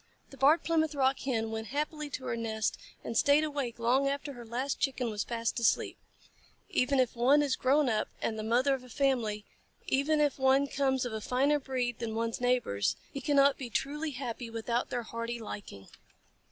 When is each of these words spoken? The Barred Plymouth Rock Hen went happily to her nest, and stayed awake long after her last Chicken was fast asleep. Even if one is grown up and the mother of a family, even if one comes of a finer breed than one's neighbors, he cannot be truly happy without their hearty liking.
The 0.31 0.37
Barred 0.37 0.63
Plymouth 0.63 0.95
Rock 0.95 1.19
Hen 1.19 1.51
went 1.51 1.67
happily 1.67 2.09
to 2.09 2.25
her 2.25 2.35
nest, 2.35 2.75
and 3.03 3.15
stayed 3.15 3.43
awake 3.43 3.77
long 3.77 4.07
after 4.07 4.33
her 4.33 4.43
last 4.47 4.79
Chicken 4.79 5.11
was 5.11 5.23
fast 5.23 5.59
asleep. 5.59 5.95
Even 6.69 6.99
if 6.99 7.15
one 7.15 7.43
is 7.43 7.55
grown 7.55 7.87
up 7.87 8.07
and 8.19 8.35
the 8.35 8.41
mother 8.43 8.73
of 8.73 8.83
a 8.83 8.89
family, 8.89 9.45
even 9.85 10.19
if 10.19 10.39
one 10.39 10.65
comes 10.65 11.05
of 11.05 11.13
a 11.13 11.21
finer 11.21 11.59
breed 11.59 11.99
than 11.99 12.15
one's 12.15 12.41
neighbors, 12.41 12.95
he 13.13 13.21
cannot 13.21 13.59
be 13.59 13.69
truly 13.69 14.09
happy 14.09 14.49
without 14.49 14.89
their 14.89 15.03
hearty 15.03 15.37
liking. 15.39 15.87